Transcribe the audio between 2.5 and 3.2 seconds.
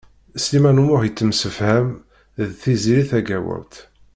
Tiziri